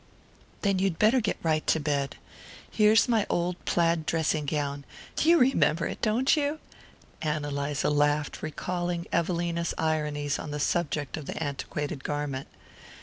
[0.63, 2.15] "Then you'd better get right into bed.
[2.71, 4.83] Here's my old plaid dressing gown
[5.21, 6.57] you remember it, don't you?"
[7.21, 12.47] Ann Eliza laughed, recalling Evelina's ironies on the subject of the antiquated garment.